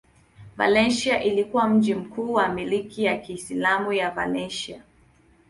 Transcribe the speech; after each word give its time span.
Valencia 0.57 1.23
ilikuwa 1.23 1.67
mji 1.67 1.95
mkuu 1.95 2.33
wa 2.33 2.47
milki 2.49 3.03
ya 3.03 3.17
Kiislamu 3.17 3.93
ya 3.93 4.11
Valencia. 4.11 4.83